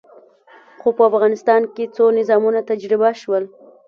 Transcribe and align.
خو 0.79 0.89
په 0.97 1.03
افغانستان 1.09 1.61
کې 1.75 1.91
څو 1.95 2.05
نظامونه 2.19 2.59
تجربه 2.69 3.09
شول. 3.21 3.43